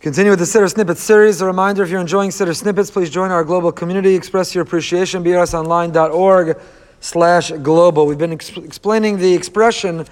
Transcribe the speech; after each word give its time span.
Continue 0.00 0.30
with 0.30 0.38
the 0.38 0.44
Siddur 0.44 0.70
Snippets 0.70 1.02
series. 1.02 1.40
A 1.40 1.46
reminder, 1.46 1.82
if 1.82 1.90
you're 1.90 2.00
enjoying 2.00 2.30
Siddur 2.30 2.54
Snippets, 2.54 2.88
please 2.88 3.10
join 3.10 3.32
our 3.32 3.42
global 3.42 3.72
community. 3.72 4.14
Express 4.14 4.54
your 4.54 4.62
appreciation, 4.62 5.24
brsonline.org 5.24 6.56
slash 7.00 7.50
global. 7.50 8.06
We've 8.06 8.16
been 8.16 8.34
ex- 8.34 8.56
explaining 8.56 9.18
the 9.18 9.34
expression. 9.34 10.06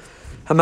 That 0.49 0.57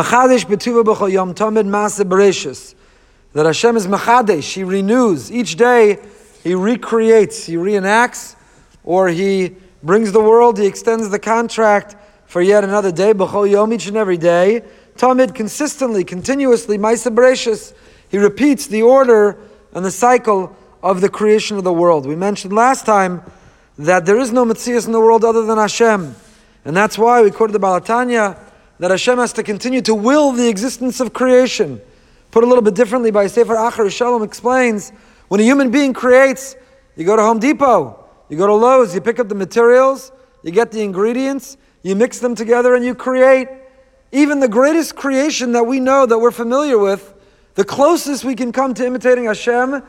Hashem 3.34 3.76
is 3.78 3.86
Machadesh, 3.86 4.52
He 4.52 4.62
renews. 4.62 5.32
Each 5.32 5.56
day, 5.56 6.00
He 6.42 6.54
recreates, 6.54 7.46
He 7.46 7.54
reenacts, 7.54 8.36
or 8.84 9.08
He 9.08 9.56
brings 9.82 10.12
the 10.12 10.20
world, 10.20 10.58
He 10.58 10.66
extends 10.66 11.08
the 11.08 11.18
contract 11.18 11.96
for 12.26 12.42
yet 12.42 12.62
another 12.62 12.92
day, 12.92 13.14
b'chol 13.14 13.50
yom, 13.50 13.72
each 13.72 13.86
and 13.86 13.96
every 13.96 14.18
day. 14.18 14.62
Tamid, 14.96 15.34
consistently, 15.34 16.04
continuously, 16.04 16.76
bereshis 16.76 17.72
he 18.14 18.18
repeats 18.18 18.68
the 18.68 18.82
order 18.82 19.36
and 19.72 19.84
the 19.84 19.90
cycle 19.90 20.56
of 20.84 21.00
the 21.00 21.08
creation 21.08 21.56
of 21.56 21.64
the 21.64 21.72
world. 21.72 22.06
We 22.06 22.14
mentioned 22.14 22.52
last 22.52 22.86
time 22.86 23.24
that 23.76 24.06
there 24.06 24.20
is 24.20 24.30
no 24.30 24.44
Metzias 24.44 24.86
in 24.86 24.92
the 24.92 25.00
world 25.00 25.24
other 25.24 25.42
than 25.42 25.58
Hashem. 25.58 26.14
And 26.64 26.76
that's 26.76 26.96
why 26.96 27.22
we 27.22 27.32
quoted 27.32 27.54
the 27.54 27.58
Baal 27.58 27.80
HaTanya 27.80 28.38
that 28.78 28.92
Hashem 28.92 29.18
has 29.18 29.32
to 29.32 29.42
continue 29.42 29.80
to 29.80 29.96
will 29.96 30.30
the 30.30 30.48
existence 30.48 31.00
of 31.00 31.12
creation. 31.12 31.80
Put 32.30 32.44
a 32.44 32.46
little 32.46 32.62
bit 32.62 32.76
differently 32.76 33.10
by 33.10 33.26
Sefer 33.26 33.56
Achar 33.56 33.90
Shalom 33.90 34.22
explains 34.22 34.90
when 35.26 35.40
a 35.40 35.42
human 35.42 35.72
being 35.72 35.92
creates, 35.92 36.54
you 36.94 37.04
go 37.04 37.16
to 37.16 37.22
Home 37.22 37.40
Depot, 37.40 37.98
you 38.28 38.36
go 38.36 38.46
to 38.46 38.54
Lowe's, 38.54 38.94
you 38.94 39.00
pick 39.00 39.18
up 39.18 39.28
the 39.28 39.34
materials, 39.34 40.12
you 40.44 40.52
get 40.52 40.70
the 40.70 40.82
ingredients, 40.82 41.56
you 41.82 41.96
mix 41.96 42.20
them 42.20 42.36
together, 42.36 42.76
and 42.76 42.84
you 42.84 42.94
create. 42.94 43.48
Even 44.12 44.38
the 44.38 44.46
greatest 44.46 44.94
creation 44.94 45.50
that 45.50 45.64
we 45.64 45.80
know 45.80 46.06
that 46.06 46.20
we're 46.20 46.30
familiar 46.30 46.78
with 46.78 47.10
the 47.54 47.64
closest 47.64 48.24
we 48.24 48.34
can 48.34 48.52
come 48.52 48.74
to 48.74 48.86
imitating 48.86 49.26
Hashem 49.26 49.82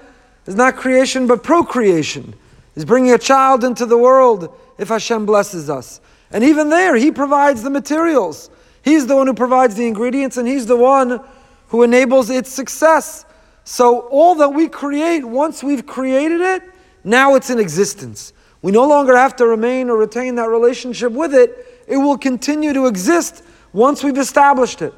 is 0.46 0.56
not 0.56 0.76
creation 0.76 1.28
but 1.28 1.44
procreation. 1.44 2.34
Is 2.76 2.86
bringing 2.86 3.14
a 3.14 3.18
child 3.18 3.64
into 3.64 3.86
the 3.86 3.98
world 3.98 4.54
if 4.78 4.90
Hashem 4.90 5.26
blesses 5.26 5.70
us. 5.70 6.02
And 6.32 6.44
even 6.44 6.70
there, 6.70 6.96
He 6.96 7.12
provides 7.12 7.64
the 7.64 7.70
materials. 7.70 8.50
He's 8.82 9.08
the 9.08 9.16
one 9.16 9.28
who 9.28 9.34
provides 9.34 9.76
the 9.76 9.88
ingredients 9.88 10.38
and 10.38 10.48
He's 10.48 10.66
the 10.66 10.76
one 10.76 11.22
who 11.70 11.84
enables 11.84 12.30
its 12.30 12.52
success. 12.52 13.26
So 13.64 14.02
all 14.10 14.36
that 14.36 14.50
we 14.50 14.68
create, 14.68 15.24
once 15.24 15.64
we've 15.64 15.86
created 15.86 16.42
it, 16.42 16.64
now 17.04 17.36
it's 17.36 17.50
in 17.50 17.60
existence. 17.60 18.34
We 18.62 18.72
no 18.72 18.86
longer 18.88 19.16
have 19.16 19.36
to 19.38 19.48
remain 19.48 19.90
or 19.90 19.98
retain 19.98 20.36
that 20.36 20.50
relationship 20.50 21.12
with 21.12 21.34
it. 21.34 21.84
It 21.88 21.98
will 21.98 22.18
continue 22.18 22.74
to 22.74 22.88
exist 22.88 23.44
once 23.74 24.04
we've 24.04 24.18
established 24.18 24.82
it. 24.82 24.94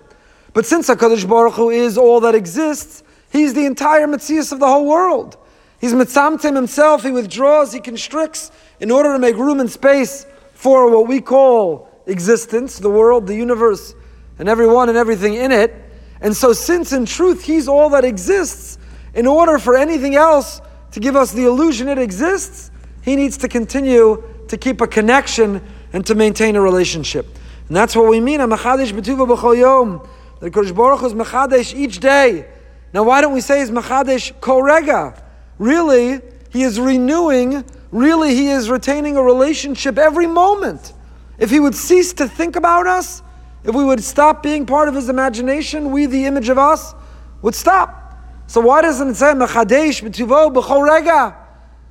But 0.53 0.66
since 0.66 0.90
HaKadosh 0.90 1.28
Baruch 1.28 1.53
Hu 1.53 1.70
is 1.70 1.98
all 1.98 2.20
that 2.22 2.36
exists, 2.36 3.03
He's 3.30 3.53
the 3.53 3.66
entire 3.66 4.08
Metzias 4.08 4.52
of 4.52 4.59
the 4.59 4.67
whole 4.67 4.88
world. 4.88 5.38
He's 5.80 5.94
Mitzamtim 5.94 6.56
himself, 6.56 7.04
He 7.04 7.12
withdraws, 7.12 7.73
He 7.73 7.80
constricts 7.80 8.52
in 8.80 8.89
order 8.92 9.14
to 9.14 9.20
make 9.20 9.36
room 9.36 9.59
and 9.59 9.70
space 9.70 10.26
for 10.54 10.89
what 10.89 11.08
we 11.08 11.22
call 11.22 11.89
existence, 12.06 12.80
the 12.80 12.89
world, 12.89 13.28
the 13.28 13.36
universe, 13.36 13.94
and 14.39 14.50
everyone 14.50 14.89
and 14.89 14.98
everything 14.98 15.36
in 15.36 15.52
it. 15.52 15.76
And 16.22 16.36
so, 16.36 16.54
since 16.54 16.94
in 16.94 17.06
truth 17.06 17.44
He's 17.44 17.67
all 17.67 17.89
that 17.89 18.06
exists, 18.06 18.78
in 19.14 19.28
order 19.28 19.59
for 19.59 19.76
anything 19.76 20.16
else 20.16 20.61
to 20.92 21.00
give 21.00 21.16
us 21.16 21.32
the 21.32 21.45
illusion 21.45 21.88
it 21.88 22.00
exists, 22.00 22.72
He 23.04 23.16
needs 23.16 23.38
to 23.38 23.48
continue 23.48 24.23
to 24.48 24.58
keep 24.58 24.82
a 24.82 24.88
connection 24.88 25.61
and 25.94 26.06
to 26.06 26.16
maintain 26.16 26.56
a 26.56 26.61
relationship. 26.61 27.26
And 27.67 27.76
that's 27.76 27.95
what 27.95 28.09
we 28.09 28.20
mean. 28.20 28.42
The 30.39 30.52
Kodesh 30.52 30.75
Baruch 30.75 31.03
is 31.03 31.13
Mechadesh 31.13 31.73
each 31.73 31.99
day. 31.99 32.45
Now, 32.93 33.03
why 33.03 33.21
don't 33.21 33.33
we 33.33 33.41
say 33.41 33.59
he's 33.59 33.71
Mechadesh 33.71 34.33
Korega? 34.39 35.19
Really, 35.57 36.21
he 36.49 36.63
is 36.63 36.80
renewing, 36.80 37.66
really, 37.91 38.35
he 38.35 38.49
is 38.49 38.69
retaining 38.69 39.17
a 39.17 39.23
relationship 39.23 39.97
every 39.97 40.27
moment. 40.27 40.93
If 41.39 41.49
he 41.49 41.59
would 41.59 41.76
cease 41.76 42.14
to 42.14 42.27
think 42.27 42.55
about 42.55 42.87
us, 42.87 43.21
if 43.64 43.73
we 43.73 43.83
would 43.83 44.03
stop 44.03 44.43
being 44.43 44.65
part 44.65 44.87
of 44.87 44.95
his 44.95 45.09
imagination, 45.09 45.92
we, 45.92 46.05
the 46.05 46.26
image 46.26 46.49
of 46.49 46.58
us, 46.58 46.93
would 47.42 47.55
stop. 47.55 48.15
So 48.45 48.61
why 48.61 48.81
doesn't 48.81 49.09
it 49.09 49.15
say 49.15 49.33
Mechadesh 49.33 50.08
B'tuvo 50.08 50.53
B'chorega? 50.53 51.36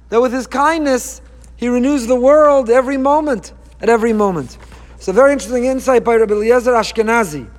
That 0.09 0.23
with 0.23 0.33
his 0.33 0.47
kindness, 0.47 1.21
he 1.57 1.69
renews 1.69 2.07
the 2.07 2.17
world 2.17 2.71
every 2.71 2.97
moment, 2.97 3.53
at 3.81 3.89
every 3.89 4.13
moment. 4.13 4.57
It's 4.95 5.09
a 5.09 5.13
very 5.13 5.33
interesting 5.33 5.65
insight 5.65 6.05
by 6.05 6.15
Rabbi 6.17 6.33
Eliezer 6.33 6.73
Ashkenazi. 6.73 7.51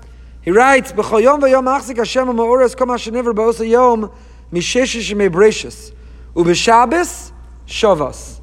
He 0.47 0.51
writes, 0.51 0.93
"B'chol 0.93 1.23
yom 1.23 1.41
v'yom 1.41 1.65
achzik 1.65 1.97
Hashem 1.97 2.27
ha'ma'oras 2.27 2.73
kol 2.77 2.87
ma'sheniver 2.87 3.35
ba'os 3.35 3.57
ha'yom 3.57 4.09
misheshish 4.53 5.13
me'breshus 5.13 5.91
u'b'shabes 6.37 7.33
shavas." 7.67 8.39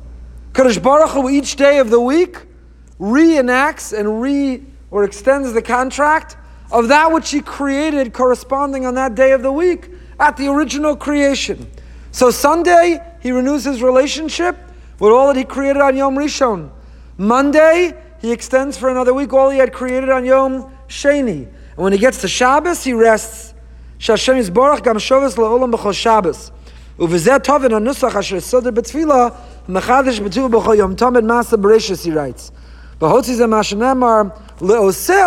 Kadosh 0.53 0.83
Baruch 0.83 1.13
Hu 1.13 1.31
each 1.31 1.57
day 1.57 1.79
of 1.79 1.89
the 1.89 1.99
week 1.99 2.45
reenacts 3.01 3.99
and 3.99 4.21
re 4.21 4.63
or 4.91 5.05
extends 5.05 5.55
the 5.55 5.63
contract 5.63 6.37
of 6.71 6.89
that 6.89 7.11
which 7.11 7.31
He 7.31 7.41
created 7.41 8.13
corresponding 8.13 8.85
on 8.85 8.97
that 8.97 9.15
day 9.15 9.33
of 9.33 9.41
the 9.41 9.51
week 9.51 9.89
at 10.21 10.37
the 10.37 10.49
original 10.49 10.97
creation. 10.97 11.67
So 12.11 12.31
Sunday 12.31 13.01
He 13.21 13.33
renews 13.33 13.65
His 13.65 13.83
relationship 13.83 14.59
with 15.01 15.11
all 15.11 15.29
that 15.29 15.37
He 15.37 15.45
created 15.45 15.81
on 15.81 15.97
Yom 15.97 16.17
Rishon. 16.17 16.69
Monday 17.17 17.95
He 18.21 18.31
extends 18.31 18.77
for 18.77 18.91
another 18.91 19.15
week 19.15 19.33
all 19.33 19.49
He 19.49 19.57
had 19.57 19.73
created 19.73 20.11
on 20.11 20.27
Yom 20.27 20.71
Sheni. 20.87 21.49
And 21.77 21.85
when 21.85 21.93
he 21.93 21.99
gets 21.99 22.21
to 22.21 22.29
Shabbos, 22.29 22.85
he 22.85 22.93
rests. 22.93 23.55
Shashem 23.99 24.37
Yisborach 24.37 24.83
gam 24.83 24.97
shovas 24.97 25.37
la'olam 25.37 25.73
b'chol 25.73 25.95
Shabbos. 25.95 26.53
Uvizet 26.99 27.41
tovin 27.41 27.71
nusach 27.71 28.15
asher 28.15 28.37
soder 28.37 28.71
b'tfila 28.71 29.37
mechadish 29.67 30.21
b'tuv 30.21 30.51
b'chol 30.51 30.77
yom 30.77 30.97
tamid 30.97 31.25
masa 31.25 31.61
bereshis, 31.61 32.05
he 32.05 32.11
writes. 32.11 32.53
V'hotzi 33.01 33.37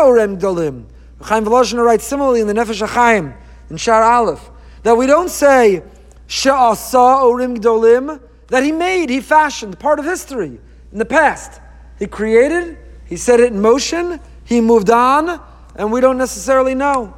orem 0.06 0.40
gdolim. 0.40 0.86
Chaim 1.22 1.46
Volozhiner 1.46 1.84
writes 1.84 2.06
similarly 2.06 2.42
in 2.42 2.48
the 2.48 2.54
Nefesh 2.54 2.86
HaChaim, 2.86 3.36
in 3.70 3.78
Shar 3.78 4.04
Aleph, 4.04 4.52
that 4.84 4.96
we 4.96 5.08
don't 5.08 5.30
say 5.30 5.82
she'asa 6.28 6.98
orim 6.98 7.58
gdolim, 7.58 8.22
that 8.50 8.64
he 8.64 8.72
made, 8.72 9.10
he 9.10 9.20
fashioned, 9.20 9.80
part 9.80 9.98
of 10.00 10.06
history 10.06 10.60
in 10.92 11.00
the 11.00 11.06
past. 11.06 11.60
He 11.98 12.06
created, 12.06 12.78
he 13.06 13.18
set 13.18 13.40
it 13.40 13.52
in 13.52 13.60
motion, 13.62 14.20
he 14.46 14.62
moved 14.62 14.92
on, 14.92 15.42
and 15.78 15.92
we 15.92 16.02
don't 16.02 16.18
necessarily 16.18 16.76
know. 16.76 17.16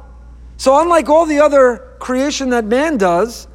So, 0.56 0.80
unlike 0.80 1.08
all 1.08 1.26
the 1.26 1.40
other 1.40 1.96
creation 1.98 2.50
that 2.50 2.66
man 2.66 2.98
does, 2.98 3.48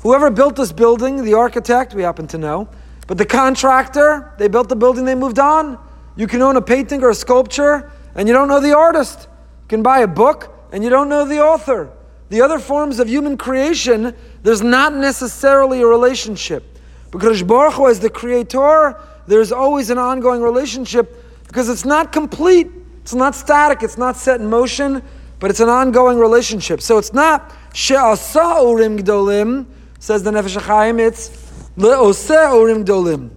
whoever 0.00 0.30
built 0.30 0.56
this 0.56 0.72
building, 0.72 1.24
the 1.24 1.34
architect, 1.34 1.94
we 1.94 2.02
happen 2.02 2.26
to 2.28 2.38
know, 2.38 2.68
but 3.06 3.18
the 3.18 3.26
contractor, 3.26 4.34
they 4.38 4.48
built 4.48 4.68
the 4.68 4.76
building, 4.76 5.04
they 5.04 5.14
moved 5.14 5.38
on. 5.38 5.78
You 6.16 6.26
can 6.26 6.42
own 6.42 6.56
a 6.56 6.62
painting 6.62 7.02
or 7.02 7.10
a 7.10 7.14
sculpture, 7.14 7.90
and 8.14 8.28
you 8.28 8.34
don't 8.34 8.48
know 8.48 8.60
the 8.60 8.76
artist. 8.76 9.28
You 9.30 9.68
can 9.68 9.82
buy 9.82 10.00
a 10.00 10.06
book, 10.08 10.52
and 10.72 10.82
you 10.82 10.90
don't 10.90 11.08
know 11.08 11.24
the 11.24 11.40
author. 11.40 11.90
The 12.30 12.40
other 12.40 12.58
forms 12.58 12.98
of 12.98 13.08
human 13.08 13.36
creation, 13.36 14.14
there's 14.42 14.62
not 14.62 14.94
necessarily 14.94 15.82
a 15.82 15.86
relationship. 15.86 16.64
Because 17.10 17.42
Baruch 17.42 17.74
Hu, 17.74 17.88
as 17.88 18.00
the 18.00 18.10
creator, 18.10 18.98
there's 19.26 19.52
always 19.52 19.90
an 19.90 19.98
ongoing 19.98 20.40
relationship 20.40 21.46
because 21.46 21.68
it's 21.68 21.84
not 21.84 22.10
complete 22.10 22.70
it's 23.02 23.14
not 23.14 23.34
static, 23.34 23.82
it's 23.82 23.98
not 23.98 24.16
set 24.16 24.40
in 24.40 24.48
motion, 24.48 25.02
but 25.38 25.50
it's 25.50 25.60
an 25.60 25.68
ongoing 25.68 26.18
relationship. 26.18 26.80
So 26.80 26.98
it's 26.98 27.12
not 27.12 27.52
she'asa 27.74 28.60
urim 28.62 28.98
gdolim, 28.98 29.66
says 29.98 30.22
the 30.22 30.30
Nefesh 30.30 30.56
HaChaim, 30.58 30.98
it's 30.98 31.30
le'oseh 31.76 32.54
urim 32.54 32.84
gdolim. 32.84 33.30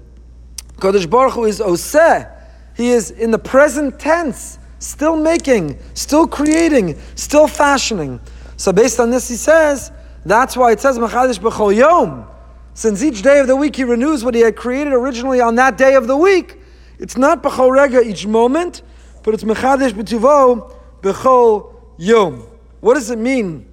Kodesh 0.77 1.09
Baruch 1.09 1.33
Hu 1.33 1.45
is 1.45 1.59
oseh. 1.59 2.31
He 2.75 2.89
is 2.89 3.11
in 3.11 3.31
the 3.31 3.39
present 3.39 3.99
tense, 3.99 4.59
still 4.79 5.15
making, 5.15 5.79
still 5.93 6.27
creating, 6.27 6.99
still 7.15 7.47
fashioning. 7.47 8.19
So 8.57 8.71
based 8.71 8.99
on 8.99 9.09
this, 9.09 9.27
he 9.27 9.35
says, 9.35 9.91
that's 10.25 10.57
why 10.57 10.71
it 10.71 10.79
says 10.79 10.97
Machadish 10.97 11.39
B'chol 11.39 11.75
Yom. 11.75 12.27
Since 12.73 13.03
each 13.03 13.21
day 13.21 13.39
of 13.39 13.47
the 13.47 13.55
week 13.55 13.75
he 13.75 13.83
renews 13.83 14.23
what 14.23 14.35
he 14.35 14.41
had 14.41 14.55
created 14.55 14.91
originally 14.93 15.39
on 15.39 15.55
that 15.55 15.77
day 15.77 15.95
of 15.95 16.07
the 16.07 16.17
week, 16.17 16.59
it's 16.99 17.17
not 17.17 17.41
B'chol 17.41 17.71
Rega 17.71 18.01
each 18.01 18.27
moment, 18.27 18.81
but 19.25 19.33
it's 19.33 19.43
Mechadesh 19.43 19.91
B'tuvo 19.91 20.71
B'chol 21.01 21.73
Yom. 21.97 22.47
What 22.79 22.93
does 22.93 23.09
it 23.09 23.17
mean? 23.17 23.67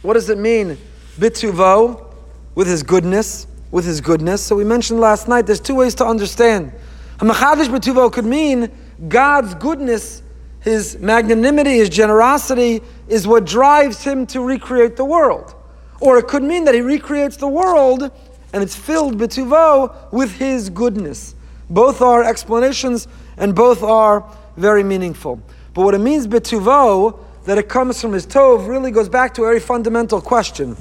What 0.00 0.14
does 0.14 0.30
it 0.30 0.38
mean, 0.38 0.78
B'tuvo, 1.18 2.14
with 2.54 2.68
his 2.68 2.84
goodness? 2.84 3.48
With 3.72 3.84
his 3.84 4.00
goodness. 4.00 4.40
So 4.40 4.54
we 4.54 4.62
mentioned 4.62 5.00
last 5.00 5.26
night 5.26 5.44
there's 5.44 5.58
two 5.58 5.74
ways 5.74 5.96
to 5.96 6.06
understand. 6.06 6.72
Mechadesh 7.18 7.66
B'tuvo 7.66 8.12
could 8.12 8.24
mean 8.24 8.70
God's 9.08 9.56
goodness, 9.56 10.22
his 10.60 10.96
magnanimity, 11.00 11.78
his 11.78 11.88
generosity 11.88 12.80
is 13.08 13.26
what 13.26 13.44
drives 13.44 14.04
him 14.04 14.24
to 14.28 14.40
recreate 14.40 14.96
the 14.96 15.04
world. 15.04 15.52
Or 16.00 16.16
it 16.18 16.28
could 16.28 16.44
mean 16.44 16.64
that 16.64 16.74
he 16.74 16.80
recreates 16.80 17.36
the 17.36 17.48
world 17.48 18.08
and 18.52 18.62
it's 18.62 18.76
filled 18.76 19.18
B'tuvo 19.18 20.12
with 20.12 20.36
his 20.36 20.70
goodness. 20.70 21.34
Both 21.68 22.00
are 22.00 22.22
explanations 22.22 23.08
and 23.36 23.52
both 23.52 23.82
are 23.82 24.24
very 24.56 24.82
meaningful. 24.82 25.40
But 25.74 25.82
what 25.82 25.94
it 25.94 25.98
means 25.98 26.26
betuvo, 26.26 27.18
that 27.44 27.58
it 27.58 27.68
comes 27.68 28.00
from 28.00 28.12
his 28.12 28.26
tov, 28.26 28.66
really 28.66 28.90
goes 28.90 29.08
back 29.08 29.34
to 29.34 29.42
a 29.42 29.46
very 29.46 29.60
fundamental 29.60 30.20
question, 30.20 30.76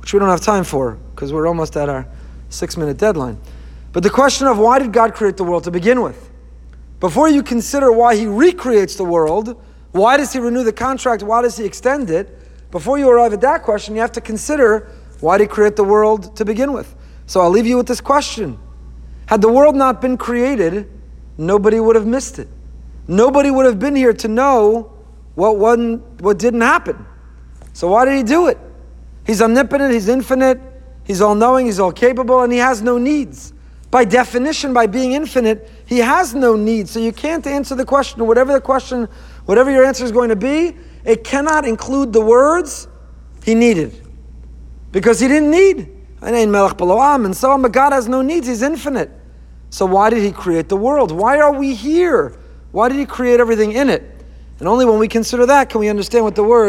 which 0.00 0.12
we 0.12 0.18
don't 0.18 0.28
have 0.28 0.40
time 0.40 0.64
for 0.64 0.92
because 1.14 1.32
we're 1.32 1.46
almost 1.46 1.76
at 1.76 1.88
our 1.88 2.06
six 2.48 2.76
minute 2.76 2.96
deadline. 2.96 3.38
But 3.92 4.02
the 4.02 4.10
question 4.10 4.46
of 4.46 4.58
why 4.58 4.78
did 4.78 4.92
God 4.92 5.14
create 5.14 5.36
the 5.36 5.44
world 5.44 5.64
to 5.64 5.70
begin 5.70 6.02
with? 6.02 6.30
Before 7.00 7.28
you 7.28 7.42
consider 7.42 7.92
why 7.92 8.16
He 8.16 8.26
recreates 8.26 8.96
the 8.96 9.04
world, 9.04 9.62
why 9.92 10.16
does 10.16 10.32
He 10.32 10.38
renew 10.38 10.64
the 10.64 10.72
contract, 10.72 11.22
why 11.22 11.42
does 11.42 11.56
He 11.56 11.64
extend 11.64 12.10
it? 12.10 12.70
Before 12.70 12.98
you 12.98 13.08
arrive 13.08 13.32
at 13.32 13.40
that 13.42 13.62
question, 13.62 13.94
you 13.94 14.00
have 14.00 14.12
to 14.12 14.20
consider 14.20 14.90
why 15.20 15.38
did 15.38 15.44
He 15.44 15.48
create 15.48 15.76
the 15.76 15.84
world 15.84 16.36
to 16.36 16.44
begin 16.44 16.72
with? 16.72 16.94
So 17.26 17.40
I'll 17.40 17.50
leave 17.50 17.66
you 17.66 17.76
with 17.76 17.86
this 17.86 18.00
question. 18.00 18.58
Had 19.26 19.42
the 19.42 19.50
world 19.50 19.74
not 19.74 20.00
been 20.00 20.16
created, 20.16 20.88
nobody 21.36 21.80
would 21.80 21.96
have 21.96 22.06
missed 22.06 22.38
it. 22.38 22.48
Nobody 23.08 23.50
would 23.50 23.66
have 23.66 23.78
been 23.78 23.94
here 23.94 24.12
to 24.14 24.28
know 24.28 24.92
what, 25.34 25.58
wasn't, 25.58 26.02
what 26.20 26.38
didn't 26.38 26.62
happen. 26.62 27.06
So 27.72 27.88
why 27.88 28.04
did 28.04 28.16
He 28.16 28.22
do 28.22 28.48
it? 28.48 28.58
He's 29.26 29.42
omnipotent, 29.42 29.92
He's 29.92 30.08
infinite, 30.08 30.60
He's 31.04 31.20
all 31.20 31.34
knowing, 31.34 31.66
He's 31.66 31.78
all 31.78 31.92
capable, 31.92 32.42
and 32.42 32.52
He 32.52 32.58
has 32.58 32.82
no 32.82 32.98
needs. 32.98 33.52
By 33.90 34.04
definition, 34.04 34.72
by 34.72 34.86
being 34.86 35.12
infinite, 35.12 35.70
He 35.86 35.98
has 35.98 36.34
no 36.34 36.56
needs. 36.56 36.90
So 36.90 36.98
you 36.98 37.12
can't 37.12 37.46
answer 37.46 37.74
the 37.74 37.84
question, 37.84 38.26
whatever 38.26 38.52
the 38.52 38.60
question, 38.60 39.08
whatever 39.44 39.70
your 39.70 39.84
answer 39.84 40.04
is 40.04 40.12
going 40.12 40.30
to 40.30 40.36
be, 40.36 40.76
it 41.04 41.22
cannot 41.22 41.64
include 41.64 42.12
the 42.12 42.20
words 42.20 42.88
He 43.44 43.54
needed. 43.54 44.02
Because 44.90 45.20
He 45.20 45.28
didn't 45.28 45.50
need. 45.50 45.92
And 46.22 47.36
so 47.36 47.50
on, 47.50 47.62
but 47.62 47.72
God 47.72 47.92
has 47.92 48.08
no 48.08 48.22
needs, 48.22 48.48
He's 48.48 48.62
infinite. 48.62 49.10
So 49.70 49.86
why 49.86 50.10
did 50.10 50.22
He 50.22 50.32
create 50.32 50.68
the 50.68 50.76
world? 50.76 51.12
Why 51.12 51.38
are 51.38 51.52
we 51.52 51.74
here? 51.74 52.36
Why 52.76 52.90
did 52.90 52.98
He 52.98 53.06
create 53.06 53.40
everything 53.40 53.72
in 53.72 53.88
it? 53.88 54.02
And 54.58 54.68
only 54.68 54.84
when 54.84 54.98
we 54.98 55.08
consider 55.08 55.46
that 55.46 55.70
can 55.70 55.80
we 55.80 55.88
understand 55.88 56.26
what 56.26 56.34
the 56.34 56.44
word 56.44 56.64